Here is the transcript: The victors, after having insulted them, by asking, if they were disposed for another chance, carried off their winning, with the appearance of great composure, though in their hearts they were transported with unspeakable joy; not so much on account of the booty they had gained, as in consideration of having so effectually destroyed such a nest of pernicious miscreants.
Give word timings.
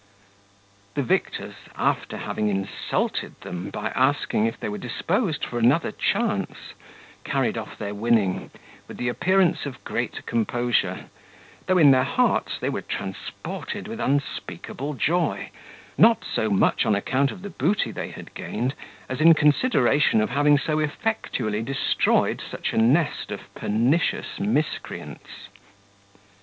The 0.95 1.03
victors, 1.03 1.53
after 1.77 2.17
having 2.17 2.49
insulted 2.49 3.39
them, 3.41 3.69
by 3.69 3.89
asking, 3.89 4.47
if 4.47 4.59
they 4.59 4.67
were 4.67 4.79
disposed 4.79 5.45
for 5.45 5.59
another 5.59 5.91
chance, 5.91 6.73
carried 7.23 7.55
off 7.55 7.77
their 7.77 7.93
winning, 7.93 8.49
with 8.87 8.97
the 8.97 9.09
appearance 9.09 9.67
of 9.67 9.83
great 9.83 10.25
composure, 10.25 11.11
though 11.67 11.77
in 11.77 11.91
their 11.91 12.03
hearts 12.03 12.57
they 12.59 12.67
were 12.69 12.81
transported 12.81 13.87
with 13.87 13.99
unspeakable 13.99 14.95
joy; 14.95 15.51
not 15.99 16.23
so 16.25 16.49
much 16.49 16.83
on 16.83 16.95
account 16.95 17.29
of 17.29 17.43
the 17.43 17.51
booty 17.51 17.91
they 17.91 18.09
had 18.09 18.33
gained, 18.33 18.73
as 19.07 19.21
in 19.21 19.35
consideration 19.35 20.19
of 20.19 20.31
having 20.31 20.57
so 20.57 20.79
effectually 20.79 21.61
destroyed 21.61 22.41
such 22.49 22.73
a 22.73 22.77
nest 22.79 23.31
of 23.31 23.53
pernicious 23.53 24.39
miscreants. 24.39 25.49